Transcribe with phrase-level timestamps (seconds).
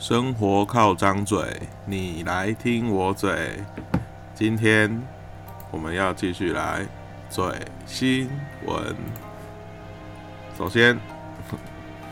[0.00, 1.44] 生活靠张嘴，
[1.84, 3.62] 你来听我嘴。
[4.34, 4.90] 今天
[5.70, 6.86] 我们要继续来
[7.28, 7.44] 嘴
[7.84, 8.26] 新
[8.64, 8.96] 闻。
[10.56, 10.98] 首先，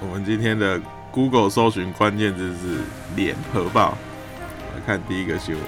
[0.00, 0.78] 我们今天的
[1.10, 2.80] Google 搜寻关键字是
[3.16, 3.96] “联合报”。
[4.76, 5.64] 来看第一个新闻：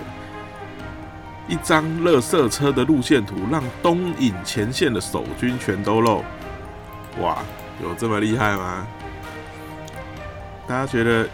[1.49, 6.23] 一张垃圾车的路线图，让东引前线的守军全都漏。
[7.19, 7.39] 哇，
[7.83, 8.87] 有这么厉害吗？
[10.67, 11.27] 大家觉得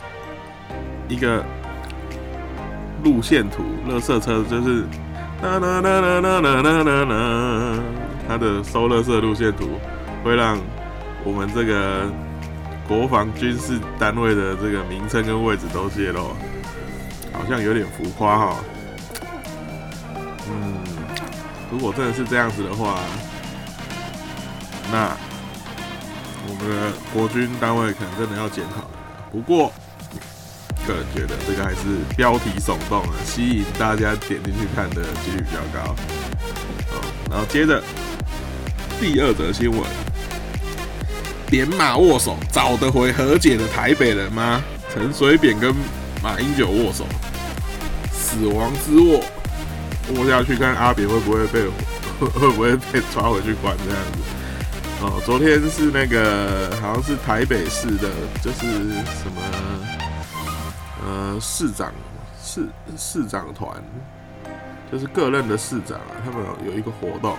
[1.08, 1.44] 一个
[3.04, 4.82] 路线图，乐色车就是
[5.42, 7.78] 啦啦啦啦啦啦啦啦啦，
[8.28, 9.68] 它的收乐色路线图
[10.24, 10.58] 会让
[11.24, 12.10] 我们这个
[12.88, 16.34] 国防军事单位的这个名称跟位置都泄露，
[17.32, 18.56] 好像有点浮夸哈。
[20.48, 20.78] 嗯，
[21.70, 23.00] 如果真的是这样子的话，
[24.92, 25.10] 那
[26.48, 28.88] 我们的国军单位可能真的要检讨。
[29.32, 29.72] 不过，
[30.86, 31.76] 个人觉得这个还是
[32.16, 35.94] 标题耸动啊，吸引大家点进去看的几率比较高。
[36.92, 37.82] 哦，然后接着
[39.00, 39.80] 第二则新闻：
[41.50, 44.62] 点马握手，找得回和解的台北人吗？
[44.94, 45.74] 陈水扁跟
[46.22, 47.04] 马英九握手，
[48.12, 49.22] 死亡之握，
[50.14, 51.64] 握下去看阿扁会不会被
[52.18, 54.18] 会不会被抓回去关这样子。
[55.02, 58.08] 哦，昨天是那个 好像是台北市的，
[58.42, 58.62] 就是
[59.20, 59.42] 什么
[61.06, 61.92] 呃市长
[62.42, 62.66] 市
[62.98, 63.82] 市长团，
[64.92, 67.36] 就是各任的市长啊，他们有一个活动，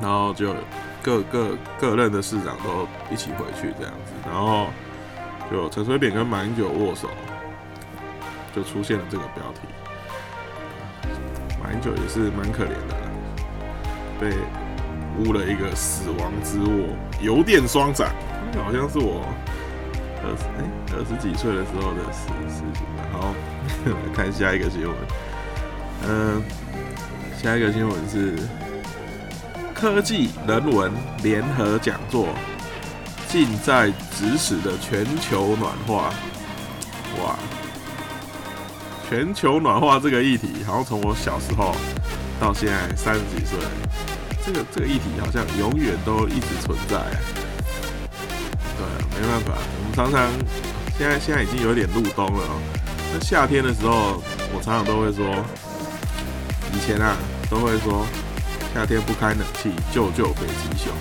[0.00, 0.54] 然后就
[1.02, 4.68] 各各各任的市长都一起回去这样子，然后
[5.50, 7.08] 就陈水扁跟马英九握手，
[8.56, 9.60] 就出现了这个标题，
[11.62, 12.96] 马英九也是蛮可怜的，
[14.18, 14.36] 被。
[15.16, 16.88] 污了一个死亡之握，
[17.20, 18.12] 油电双斩，
[18.64, 19.24] 好像是我
[20.24, 20.64] 二十哎
[20.96, 22.98] 二十几岁的时候的事事情了。
[23.12, 23.34] 好，
[23.84, 24.94] 来 看下一个新闻。
[26.06, 26.42] 嗯，
[27.40, 28.36] 下一个新闻是
[29.74, 30.90] 科技人文
[31.22, 32.28] 联合讲座，
[33.28, 36.12] 近在咫尺的全球暖化。
[37.22, 37.38] 哇，
[39.08, 41.74] 全球暖化这个议题，好像从我小时候
[42.40, 43.58] 到现在三十几岁。
[44.44, 46.98] 这个这个议题好像永远都一直存在，
[48.76, 50.30] 对，没办法，我们常常
[50.98, 52.44] 现在现在已经有点入冬了。
[53.12, 55.24] 那夏天的时候，我常常都会说，
[56.72, 57.16] 以前啊
[57.48, 58.06] 都会说
[58.74, 60.92] 夏天不开冷气救救北极熊。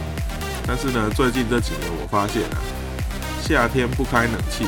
[0.66, 2.57] 但是呢，最近这几年我发现啊，
[3.41, 4.66] 夏天不开冷气，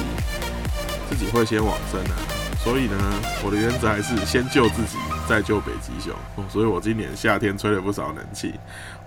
[1.09, 2.17] 自己会先往生啊。
[2.63, 2.97] 所以呢，
[3.43, 4.97] 我的原则还是先救自己。
[5.27, 6.13] 再救北极熊，
[6.47, 8.53] 所以我今年夏天吹了不少冷气。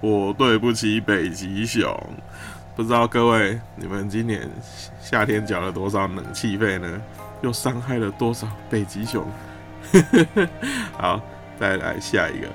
[0.00, 1.96] 我对不起北极熊，
[2.78, 4.48] 不知道各位你们今年
[5.02, 6.88] 夏天缴了多少冷气费呢？
[7.40, 9.26] 又伤害了多少北极熊？
[10.96, 11.20] 好，
[11.58, 12.46] 再来下一个。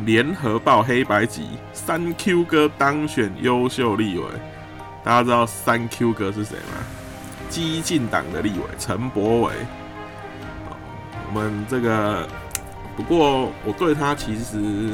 [0.00, 4.24] 联合报黑白集，三 Q 哥当选优秀立委。
[5.04, 6.82] 大家知道三 Q 哥是谁吗？
[7.48, 9.52] 激进党的立委陈柏伟。
[11.28, 12.28] 我们这个。
[12.96, 14.90] 不过我对他其实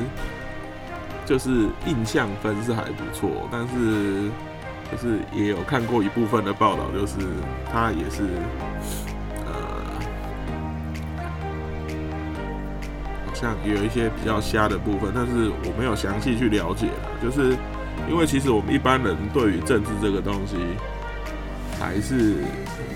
[1.26, 4.28] 就是印象分是还不错，但是
[4.90, 7.14] 就是也有看过一部分的报道，就是
[7.72, 8.24] 他也是
[9.46, 9.52] 呃，
[13.26, 17.10] 好像有一些比较瞎的部分，但是我没有详细去了解了。
[17.22, 17.56] 就是
[18.08, 20.56] 因为其实我们一般人对于政治这个东西，
[21.78, 22.44] 还是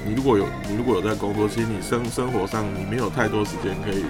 [0.05, 4.05] 你如果有你如果有在工作，其实你生生活上你没有太多时间可以。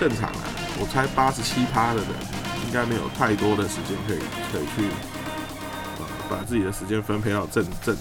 [0.00, 0.38] 正常啊，
[0.80, 2.06] 我猜八十七趴的人
[2.68, 4.20] 应该没有太多的时间可以
[4.52, 4.84] 可以去
[5.96, 7.96] 呃把自己的时间分配到政政，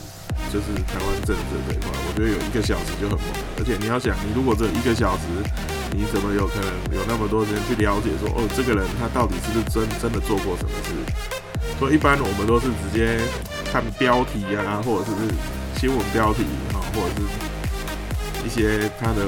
[0.52, 1.88] 就是台湾政治这一块。
[2.04, 5.24] 我觉得有一个小时就很猛，而且你要想，你如果只有一个小时，
[5.96, 10.92] 你怎么有可能有那么多时间去了解说，哦，这个人他到底是不是真真的做过什么事？
[11.80, 13.24] 所以一般我们都是直接
[13.72, 15.32] 看标题啊，或者是
[15.80, 16.44] 新闻标题
[16.76, 19.24] 啊，或者是一些他的。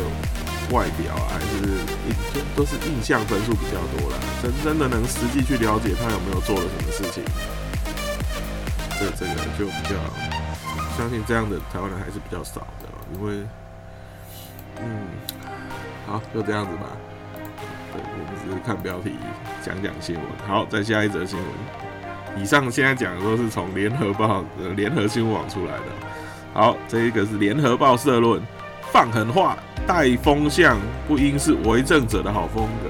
[0.71, 1.67] 外表啊，还是
[2.07, 2.15] 印
[2.55, 4.17] 都是印象分数比较多啦。
[4.41, 7.23] 真真的能实际去了解他有没有做了什么事情，
[8.99, 9.95] 这这个就比较
[10.97, 13.45] 相信这样的台湾人还是比较少的，因为
[14.81, 15.07] 嗯，
[16.07, 16.85] 好就这样子吧。
[17.91, 19.15] 对，我们只是看标题
[19.65, 20.23] 讲讲新闻。
[20.47, 21.47] 好，再下一则新闻。
[22.41, 24.45] 以上现在讲的都是从联合报、
[24.75, 25.85] 联合新闻网出来的。
[26.53, 28.41] 好，这一个是联合报社论，
[28.91, 29.57] 放狠话。
[29.87, 30.77] 带风向
[31.07, 32.89] 不应是为政者的好风格。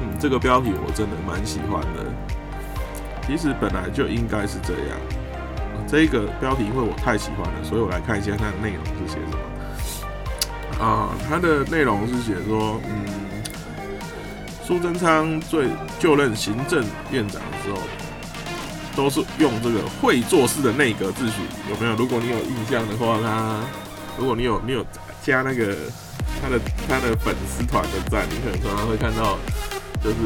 [0.00, 2.06] 嗯，这个标题我真的蛮喜欢的。
[3.26, 4.98] 其实本来就应该是这样。
[5.86, 10.82] 这个标题因为我太喜欢了，所以我来看一下它的内容是写什么。
[10.82, 13.04] 啊，它的内容是写说，嗯，
[14.64, 15.68] 苏贞昌最
[15.98, 17.78] 就任行政院长的时候，
[18.96, 21.94] 都是用这个会做事的内阁秩序，有没有？
[21.96, 23.60] 如果你有印象的话，他
[24.16, 24.82] 如果你有你有
[25.24, 25.76] 加那个
[26.40, 29.38] 他的他的粉丝团的赞，你可能常常会看到，
[30.02, 30.16] 就是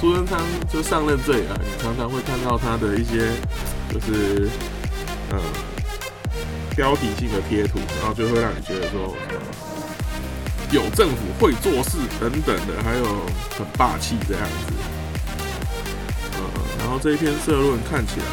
[0.00, 3.30] 苏贞昌就上任这以来，你常常会看到他的一些
[3.92, 4.48] 就是
[5.30, 5.38] 呃
[6.76, 9.14] 标题性的贴图，然后就会让你觉得说。
[10.72, 13.04] 有政府会做事等等的，还有
[13.58, 14.72] 很霸气这样子。
[16.32, 16.40] 呃，
[16.78, 18.26] 然后这一篇社论看起来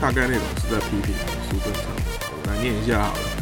[0.00, 1.14] 大概内容是在批评
[1.50, 1.82] 苏贞昌。
[2.30, 3.41] 我来念一下好了。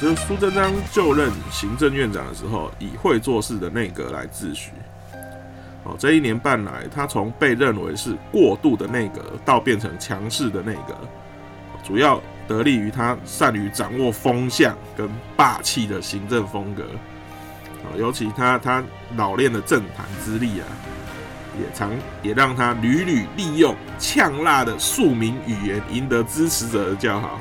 [0.00, 4.68] 就是苏贞昌就任行政院长的时候，以会做事的内阁来自诩。
[5.84, 10.94] 哦，这一年半来，他从被认为是过度的内阁，到变成强势的内阁，
[11.84, 12.20] 主要。
[12.48, 16.84] 得力于他善于掌握风向跟霸气的行政风格
[17.82, 18.80] 啊，尤其他他
[19.16, 20.66] 老练的政坛资历啊，
[21.60, 21.90] 也常
[22.22, 27.40] 也让他屡屡利用呛辣的庶民语言赢得支持者的叫好。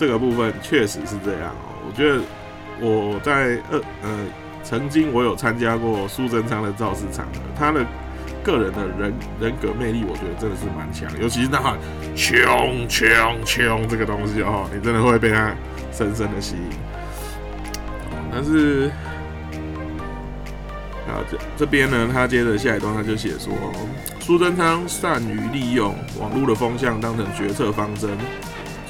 [0.00, 1.76] 这个部分确实是这样哦。
[1.86, 2.22] 我觉得
[2.80, 4.18] 我在呃呃
[4.64, 7.84] 曾经我有参加过苏贞昌的造势场合，他的。
[8.42, 11.76] 个人的人人格魅力，我觉得真的是蛮强，尤其是那
[12.16, 15.54] “穷穷穷”这个东西哦，你真的会被他
[15.92, 16.62] 深深的吸引。
[18.32, 18.90] 但是
[21.06, 23.52] 啊，这这边呢，他接着下一段他就写说，
[24.20, 28.08] 苏贞昌善于利用网络的风向当成决策方针，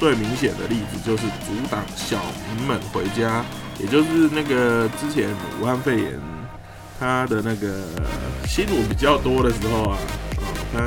[0.01, 2.17] 最明显的例子就是阻挡小
[2.57, 3.45] 民们回家，
[3.77, 5.29] 也就是那个之前
[5.61, 6.19] 武汉肺炎。
[6.99, 7.83] 他的那个
[8.47, 9.97] 新闻比较多的时候啊，
[10.37, 10.41] 啊，
[10.73, 10.79] 他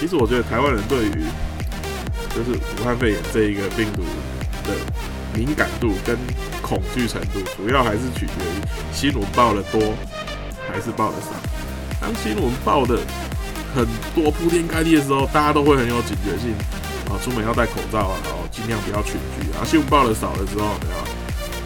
[0.00, 1.24] 其实我觉得台湾人对于
[2.34, 4.02] 就是武汉肺炎这一个病毒
[4.64, 4.74] 的
[5.34, 6.16] 敏感度跟
[6.62, 9.92] 恐惧程度，主要还是取决于新闻报的多
[10.72, 11.32] 还是报的少。
[12.00, 12.98] 当新闻报的
[13.74, 16.54] 很多铺天盖地的时候，大家都会很有警觉性
[17.08, 19.64] 啊，出门要戴口罩啊，然后尽量不要群聚啊。
[19.64, 21.06] 新闻报的少了之后，然后，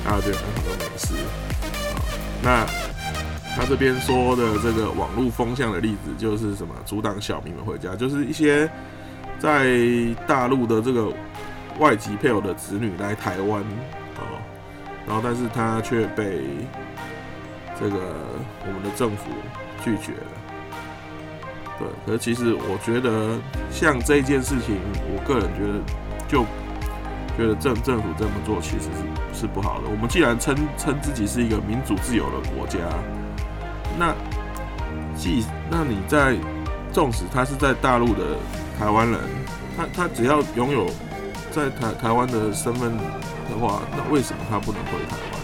[0.05, 1.29] 大家觉得很好都没事啊。
[2.43, 2.67] 那
[3.55, 8.71] 他这边说的这个网络风向的例子，就是什么阻挡小民们回家，就是一些
[9.39, 9.77] 在
[10.27, 11.13] 大陆的这个
[11.79, 13.61] 外籍配偶的子女来台湾
[14.17, 14.41] 哦，
[15.07, 16.41] 然后但是他却被
[17.79, 17.99] 这个
[18.67, 19.25] 我们的政府
[19.85, 20.42] 拒绝了。
[22.07, 23.39] 可是其实我觉得
[23.71, 24.77] 像这件事情，
[25.15, 25.81] 我个人觉得
[26.29, 26.45] 就
[27.37, 29.89] 觉得政政府这么做其实是是不好的。
[29.89, 32.79] 我们既然称称自己是一个民主自由的国家。
[33.99, 34.15] 那，
[35.17, 36.37] 既那你在，
[36.93, 38.37] 纵使他是在大陆的
[38.79, 39.21] 台湾人，
[39.77, 40.87] 他他只要拥有
[41.51, 45.41] 在台台湾的身份的话，那为什么他不能回台湾？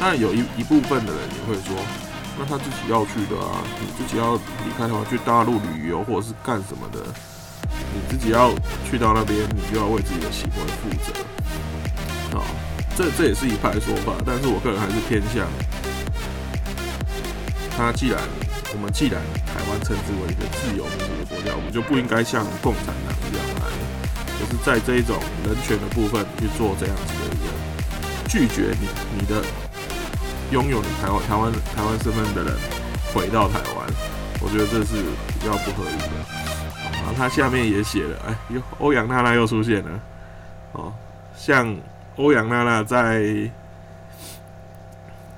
[0.00, 1.76] 那有一一部分的人也会说，
[2.38, 6.98] 那他自己要去的啊，你自己要离开台湾去大陆旅游或者是干什么的，
[7.94, 8.50] 你自己要
[8.90, 12.38] 去到那边，你就要为自己的行为负责。
[12.38, 12.44] 啊，
[12.96, 15.46] 这这也是一派说法，但是我个人还是偏向。
[17.76, 18.20] 他既然
[18.74, 23.68] 我们既然台湾称之为一个自由民主的国家，我们就不应该像共产党一样来，
[24.40, 27.48] 就是在这一种人权的部分去做这样子的一个
[28.28, 28.88] 拒绝你
[29.20, 29.42] 你的
[30.52, 32.54] 拥有你台湾台湾台湾身份的人
[33.14, 33.88] 回到台湾，
[34.42, 36.12] 我觉得这是比较不合理的。
[36.92, 40.00] 然后他下面也写了，哎，又欧阳娜娜又出现了，
[40.72, 40.92] 哦，
[41.34, 41.74] 像
[42.16, 43.50] 欧阳娜娜在。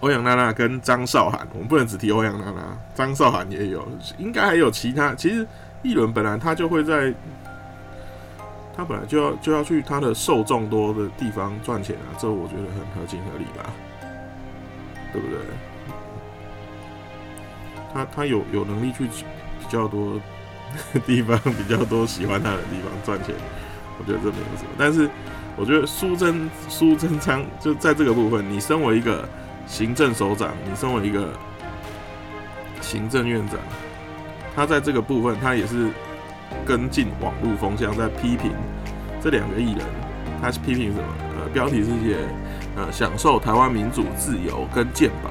[0.01, 5.15] 欧阳娜娜跟张韶涵，我们不能只提欧阳娜娜，张韶涵也有，应该还有其他。
[5.15, 5.47] 其实
[5.81, 7.11] 一轮本来他就会在，
[8.77, 13.65] 他本来就要就要去他的受众多的地方赚钱啊，这我觉得很合情合理吧，
[15.15, 15.39] 对不对？
[17.95, 20.21] 他他有有能力去比较多
[21.07, 23.35] 地方，比较多喜欢他的地方赚钱，
[23.99, 24.71] 我觉得这没有什么。
[24.77, 25.09] 但是
[25.57, 29.27] 我觉得苏贞苏贞昌就在这个部分，你身为一个。
[29.67, 31.33] 行政首长，你身为一个
[32.83, 33.57] 行政院长，
[34.55, 35.89] 他在这个部分，他也是
[36.67, 38.53] 跟进网络风向，在批评
[39.23, 39.81] 这两个艺人。
[40.39, 41.09] 他是批评什么？
[41.41, 42.19] 呃，标题是写
[42.77, 45.31] 呃，享受台湾民主自由跟健保，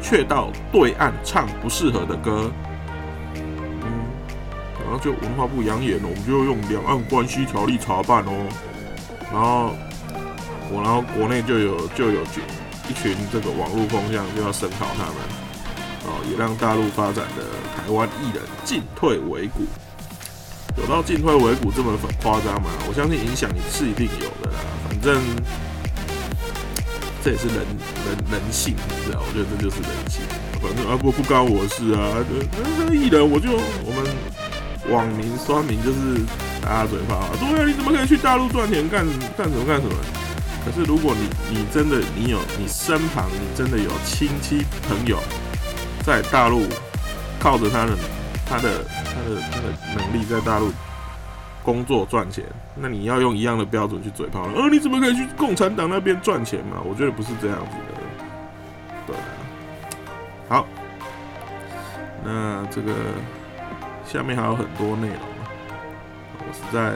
[0.00, 2.50] 却到对岸唱不适合的歌。
[3.34, 3.82] 嗯，
[4.84, 8.48] 然后就文化部扬言了，我们就用两岸关系条例查办哦。
[9.32, 9.74] 然后
[10.70, 12.20] 我，然后国内就有就有。
[12.90, 15.14] 一群这个网络风向就要声讨他们，
[16.04, 17.44] 哦，也让大陆发展的
[17.74, 19.62] 台湾艺人进退维谷。
[20.76, 22.68] 有到进退维谷这么夸张吗？
[22.88, 24.58] 我相信影响也是一定有的啦。
[24.86, 25.14] 反正
[27.24, 29.22] 这也是人人人性，你知道？
[29.22, 30.20] 我觉得这就是人性。
[30.60, 32.18] 反正啊不不关我事啊，
[32.78, 33.50] 那个艺人我就
[33.84, 36.20] 我们网民酸民就是
[36.60, 39.94] 打打嘴炮啊，对啊，你怎么可以去大陆赚钱干干什么干什么？
[40.64, 45.18] 可是如果你你真的你有你身旁你真的有亲戚朋友
[46.04, 46.62] 在大陆
[47.40, 47.96] 靠着他的
[48.46, 50.72] 他的他的他的能力在大陆
[51.62, 54.52] 工作赚钱，那你要用一样的标准去嘴炮了。
[54.54, 56.78] 呃，你怎么可以去共产党那边赚钱嘛？
[56.84, 58.02] 我觉得不是这样子的。
[59.06, 59.22] 对啊，
[60.48, 60.66] 好，
[62.24, 62.92] 那这个
[64.04, 65.18] 下面还有很多内容，
[66.38, 66.92] 我实在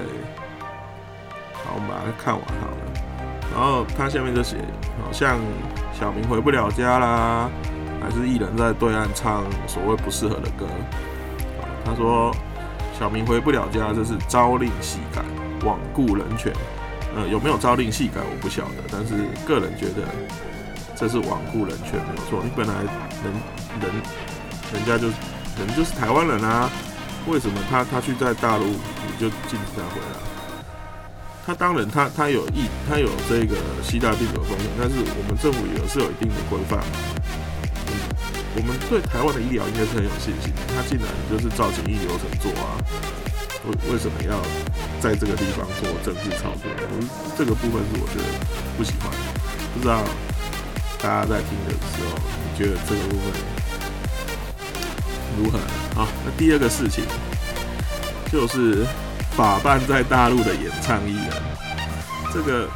[1.52, 2.76] 好，我们把它看完好了。
[3.54, 4.56] 然后他下面就写，
[5.02, 5.38] 好像
[5.92, 7.48] 小明回不了家啦，
[8.02, 10.66] 还是艺人在对岸唱所谓不适合的歌。
[11.84, 12.34] 他说
[12.98, 15.20] 小明回不了家，这是朝令夕改，
[15.60, 16.50] 罔顾人权。
[17.14, 19.14] 呃，有没有朝令夕改我不晓得，但是
[19.46, 20.08] 个人觉得
[20.96, 22.40] 这是罔顾人权没有错。
[22.42, 22.72] 你本来
[23.22, 23.32] 人
[23.82, 23.92] 人
[24.72, 25.08] 人家就
[25.58, 26.70] 人就是台湾人啊，
[27.26, 30.16] 为什么他他去在大陆你就禁止他回来？
[31.46, 36.80] 他当然，他他有意，他有这个西大病毒风险，但是我们政府也是有一定的规范。
[38.56, 40.64] 我们对台湾的医疗应该是很有信心的。
[40.74, 42.80] 他竟然就是照简易流程做啊，
[43.68, 44.40] 为为什么要
[44.98, 46.66] 在这个地方做政治操作？
[46.72, 46.98] 我
[47.36, 48.26] 这个部分是我觉得
[48.76, 49.12] 不喜欢。
[49.74, 50.02] 不知道
[51.02, 53.30] 大家在听的时候，你觉得这个部分
[55.38, 55.60] 如何？
[55.94, 57.04] 好，那第二个事情
[58.32, 58.86] 就是。
[59.36, 61.30] 法办在大陆的演唱艺人，
[62.32, 62.66] 这个，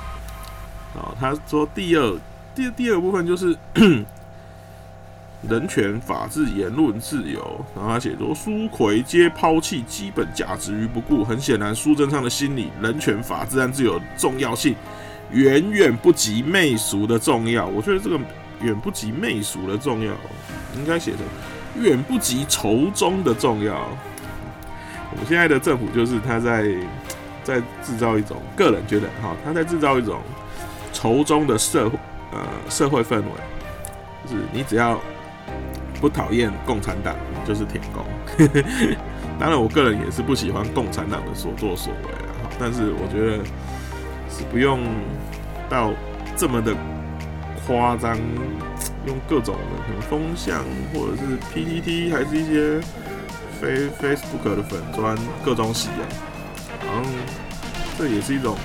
[0.93, 2.19] 哦，他说第二
[2.55, 3.57] 第第二部分就是
[5.49, 14.77] 人权、法治、言论自由，然后他写说苏奎皆抛弃基本价值于不顾，很显然苏贞昌的心理，人权、法治和自由重要性
[15.31, 17.67] 远远不及媚俗的重要。
[17.67, 18.21] 我觉得这个
[18.61, 20.13] 远不及媚俗的重要，
[20.77, 21.21] 应该写成
[21.83, 23.89] 远不及仇中的重要。
[25.11, 26.69] 我们现在的政府就是他在
[27.43, 30.21] 在制造一种个人觉得哈，他在制造一种
[30.93, 31.99] 仇中的社会
[32.33, 35.01] 呃社会氛围，就是你只要
[36.01, 37.15] 不讨厌共产党，
[37.47, 38.05] 就是舔共。
[39.39, 43.45] 当然，我个人也是不喜欢共产党的所作所为啊，但是我觉得
[44.31, 44.81] 是不用
[45.69, 45.93] 到
[46.37, 46.75] 这么的
[47.67, 48.17] 夸张，
[49.07, 52.81] 用各种的可能风向或者是 PPT 还是一些。
[53.61, 55.15] 非 Facebook 的粉砖
[55.45, 56.01] 各种洗啊，
[56.81, 57.05] 好像
[57.99, 58.57] 这也是一种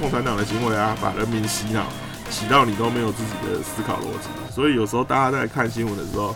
[0.00, 1.84] 共产党的行为啊，把人民洗脑，
[2.30, 4.28] 洗到你都没有自己的思考逻辑。
[4.54, 6.34] 所以有时候大家在看新闻的时候，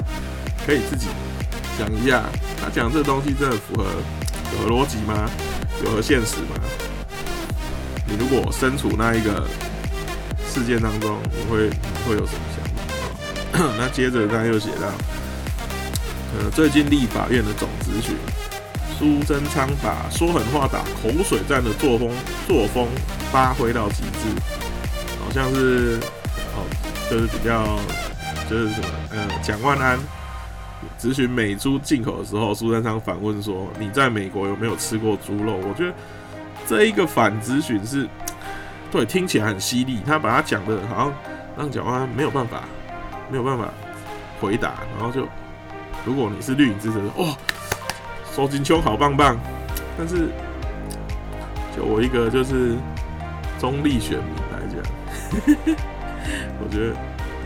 [0.67, 1.07] 可以自己
[1.79, 2.23] 想一下，
[2.61, 3.85] 他讲这东西真的符合
[4.61, 5.29] 有逻辑吗？
[5.85, 6.57] 有合现实吗？
[8.07, 9.47] 你如果身处那一个
[10.53, 11.71] 事件当中，你会
[12.07, 13.75] 会有什么想法？
[13.79, 14.89] 那接着他又写到。
[16.35, 18.17] 呃，最近立法院的总咨询，
[18.99, 22.11] 苏贞昌把说狠话打口水战的作风
[22.49, 22.89] 作风
[23.31, 24.35] 发挥到极致，
[25.33, 25.99] 像是
[26.55, 26.67] 哦，
[27.11, 27.65] 就是比较
[28.49, 29.99] 就是什么，呃，蒋万安
[31.01, 35.95] 咨询美猪进口的时候，苏贞昌反问说：“你在美国有没有吃过猪肉？”我觉得
[36.67, 38.09] 这一个反咨询是，
[38.91, 41.15] 对，听起来很犀利，他把他讲的好像
[41.57, 42.63] 让蒋万安没有办法，
[43.31, 43.69] 没有办法
[44.41, 45.27] 回答，然后就。
[46.05, 47.29] 如果你是绿营支持者，哇，
[48.35, 49.39] 收金秋好棒棒。
[49.97, 50.31] 但是，
[51.77, 52.75] 就我一个就是
[53.61, 54.35] 中立选民，
[56.61, 56.95] 我觉得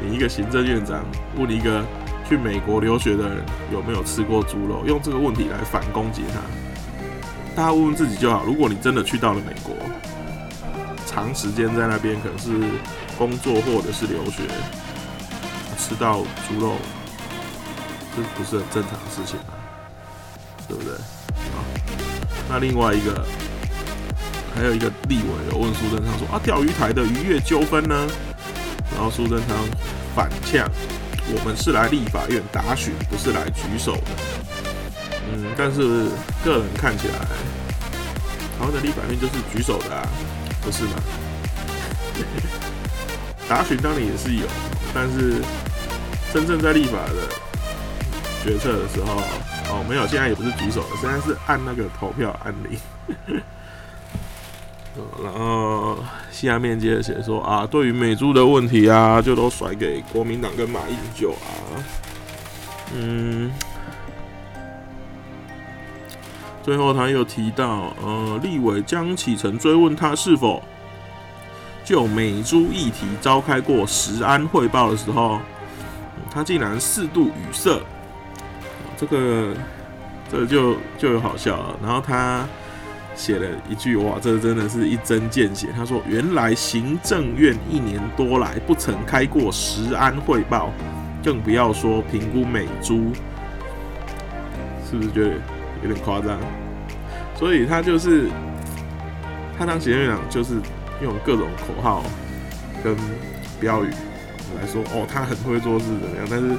[0.01, 1.05] 你一个行政院长
[1.37, 1.85] 问一个
[2.29, 6.41] 去美国留学的人有没有吃过猪肉，用这个问题来反攻击他，
[7.55, 8.45] 大家问问自己就好。
[8.45, 9.75] 如果你真的去到了美国，
[11.07, 12.51] 长时间在那边可能是
[13.17, 14.43] 工作或者是留学，
[15.79, 16.75] 吃到猪肉。
[18.17, 19.53] 这不是很正常的事情吗？
[20.67, 20.95] 对不对？
[20.95, 21.61] 啊，
[22.49, 23.25] 那另外一个，
[24.57, 28.09] 还有一个立委有问苏贞昌说：“啊，钓鱼台的渔业纠纷呢？”
[28.97, 29.57] 然后苏贞昌
[30.15, 30.67] 反呛
[31.29, 34.09] ：“我们是来立法院答询，不是来举手的。”
[35.29, 36.07] 嗯，但是
[36.43, 37.19] 个人看起来，
[38.59, 40.09] 台湾的立法院就是举手的啊，
[40.63, 40.93] 不是吗？
[43.49, 44.47] 答询当然也是有，
[44.95, 45.43] 但是
[46.33, 47.29] 真正在立法的。
[48.45, 49.21] 决策的时候，
[49.71, 52.79] 哦，没有，现在也不是举手了，现在是按那个投票按铃。
[55.23, 55.99] 然后
[56.31, 61.51] 下面接着写说啊，对于美猪的问题啊，就都甩给国民党跟马英九啊。
[62.95, 63.51] 嗯，
[66.63, 70.63] 最后他又提到，呃，立委江启臣追问他是否
[71.85, 75.41] 就美猪议题召开过食安汇报的时候，
[76.31, 77.81] 他竟然四度语塞，
[78.97, 79.55] 这个
[80.31, 81.77] 这个就就有好笑了。
[81.83, 82.47] 然后他
[83.17, 85.69] 写了一句哇，这真的是一针见血。
[85.75, 90.71] 他说：“原来行政院一年多来不曾开过食安汇报，
[91.25, 93.11] 更不要说评估美猪，
[94.89, 95.31] 是不是觉得
[95.83, 96.39] 有点夸张？”
[97.35, 98.29] 所以他就是
[99.59, 100.61] 他当行政院长，就是
[101.03, 102.05] 用各种口号
[102.85, 102.95] 跟
[103.59, 103.89] 标语
[104.61, 106.27] 来说，哦，他很会做事怎么样？
[106.31, 106.55] 但是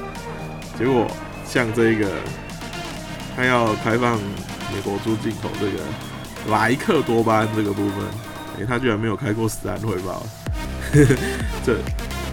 [0.76, 1.06] 结果
[1.46, 2.10] 像这个，
[3.36, 4.16] 他要开放
[4.74, 5.84] 美国猪进口这个。
[6.50, 7.96] 莱克多巴胺这个部分，
[8.58, 10.26] 哎，他居然没有开过实战汇报。
[11.64, 11.76] 这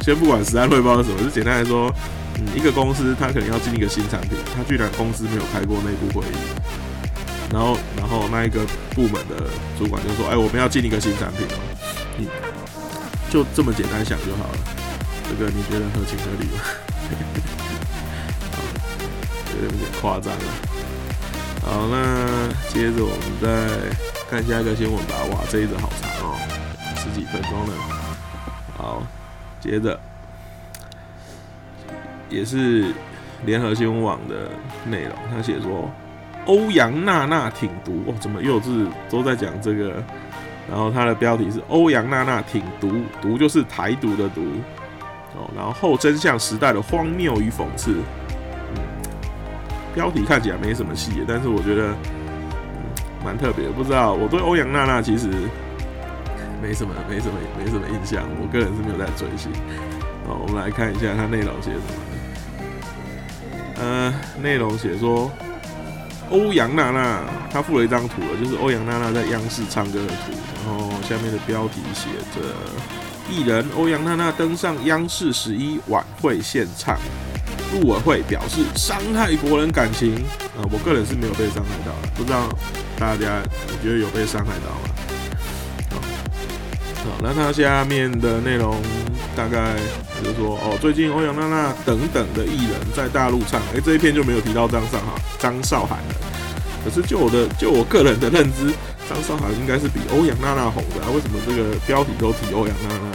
[0.01, 1.93] 先不管实战汇报是什么，就简单来说，
[2.37, 6.35] 嗯，一个公司他可能要进一个新产品，他居然公司没有开过内部会议，
[7.51, 8.61] 然后然后那一个
[8.93, 11.59] 部门的主管就说，哎，我们要进一个新产品哦，
[12.17, 12.27] 你
[13.29, 14.57] 就这么简单想就好了。
[15.27, 16.61] 这个你觉得合情合理吗？
[19.61, 20.39] 有点夸张了。
[21.65, 23.49] 好，那接着我们再
[24.29, 25.15] 看下一个新闻吧。
[25.31, 26.37] 哇，这一则好长哦，
[26.95, 27.73] 十几分钟了。
[28.77, 29.01] 好，
[29.59, 29.99] 接着
[32.29, 32.93] 也是
[33.45, 34.51] 联合新闻网的
[34.85, 35.89] 内容，他写说
[36.45, 40.03] 欧阳娜娜挺毒哦，怎么又是都在讲这个？
[40.69, 44.41] 然后它的标题是欧阳娜娜挺毒，毒就是台独的毒
[45.35, 45.49] 哦。
[45.55, 47.95] 然后后真相时代的荒谬与讽刺。
[49.95, 51.95] 标题看起来没什么细节，但是我觉得
[53.23, 53.69] 蛮特别。
[53.69, 55.29] 不知道我对欧阳娜娜其实
[56.61, 58.23] 没什么、没什么、没什么印象。
[58.41, 59.49] 我个人是没有在追星。
[60.27, 61.93] 好，我们来看一下它内容写什么。
[63.77, 65.31] 呃，内容写说
[66.29, 70.33] 欧阳娜娜她附了一张图了，就是欧阳娜娜在央视唱歌的图。
[70.65, 72.41] 然后下面的标题写着
[73.29, 76.97] 艺人欧阳娜娜登上央视十一晚会现场。
[77.73, 80.15] 陆委会表示伤害国人感情
[80.57, 82.47] 啊，我个人是没有被伤害到的，不知道
[82.97, 84.89] 大家你觉得有被伤害到吗？
[85.91, 85.97] 好，
[87.03, 88.81] 好那它下面的内容
[89.35, 89.75] 大概
[90.23, 96.15] 就是说，哦，最近欧阳娜娜等等的艺人在大陆唱，哎，这一篇就没有提到张韶涵，张韶涵了。
[96.85, 98.71] 可是就我的就我个人的认知，
[99.09, 103.11] 张韶涵应该是比欧阳娜娜红的啊，为什么这个标题都提欧阳娜娜？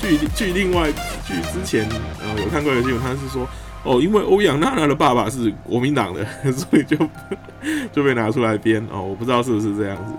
[0.00, 0.90] 据据另外
[1.26, 1.88] 据之前
[2.20, 3.46] 呃有看过的新闻，他是说。
[3.84, 6.96] 哦，因为欧阳娜娜的爸爸是国民党的， 所以就
[7.92, 9.02] 就被拿出来编哦。
[9.02, 10.12] 我不知道是不是这样子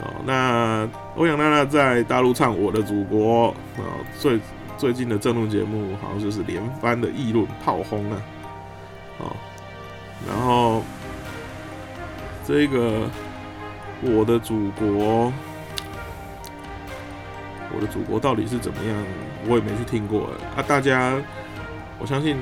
[0.00, 0.14] 哦。
[0.24, 3.48] 那欧阳娜娜在大陆唱《我的祖国》
[3.82, 4.38] 啊，最
[4.78, 8.22] 最近的政论节目好像就是连番的议论炮轰啊。
[9.18, 9.36] 哦，
[10.28, 10.80] 然后
[12.46, 13.00] 这个
[14.02, 14.86] 《我的祖国》，
[17.74, 18.96] 我的祖国到底是怎么样？
[19.48, 20.62] 我也没去听过啊。
[20.62, 21.14] 大家，
[21.98, 22.36] 我相信。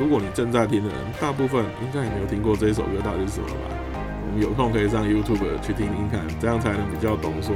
[0.00, 3.68] 如果你正在听的人，大部分应该也没有听过这一首歌到底是什么吧？
[4.26, 7.54] 我们有空可以上 YouTube 去听听看，这样才能比较懂说，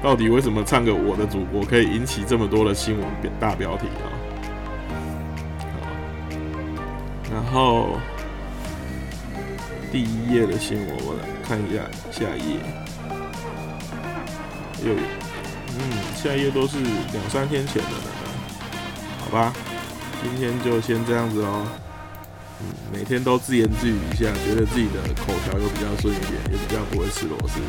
[0.00, 3.04] 到底为什么唱个《我的祖国》可以引起这么多的新闻
[3.40, 4.06] 大标题啊？
[7.32, 7.98] 然后
[9.90, 12.60] 第一页的新闻，我来看一下下一页。
[14.86, 18.12] 又，嗯，下一页都是两三天前的了，
[19.24, 19.52] 好吧？
[20.22, 21.66] 今天就先这样子哦，
[22.60, 27.60] 嗯，每天都自言自语一下，觉得自己的口条又比较顺一点，也比较不会吃螺丝。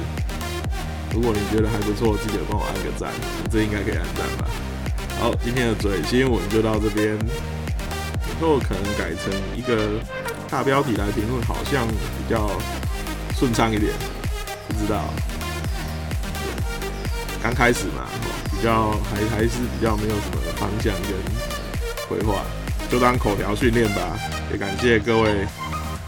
[1.14, 3.12] 如果你觉得还不错，记得帮我按个赞，
[3.52, 4.48] 这应该可以按赞吧。
[5.20, 10.00] 好，今天的嘴新闻就到这边，以后可能改成一个
[10.50, 12.50] 大标题来评论，好像比较
[13.38, 13.94] 顺畅一点，
[14.68, 15.06] 不知道。
[17.42, 18.06] 刚开始嘛，
[18.52, 21.59] 比较还还是比较没有什么方向跟。
[22.10, 22.44] 回话
[22.90, 24.18] 就当口条训练吧，
[24.52, 25.46] 也感谢各位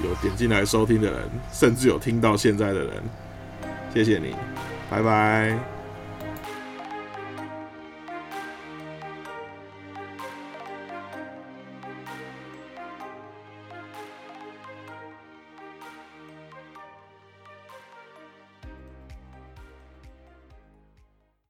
[0.03, 1.19] 有点进来收听的人，
[1.53, 2.89] 甚至有听到现在的人，
[3.93, 4.35] 谢谢你，
[4.89, 5.80] 拜拜。